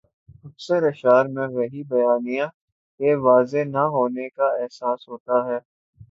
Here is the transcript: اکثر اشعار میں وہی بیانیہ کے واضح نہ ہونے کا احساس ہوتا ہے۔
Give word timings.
اکثر 0.45 0.81
اشعار 0.83 1.25
میں 1.35 1.47
وہی 1.47 1.81
بیانیہ 1.83 2.45
کے 2.99 3.13
واضح 3.19 3.63
نہ 3.67 3.83
ہونے 3.93 4.27
کا 4.29 4.47
احساس 4.63 5.07
ہوتا 5.09 5.35
ہے۔ 5.47 5.59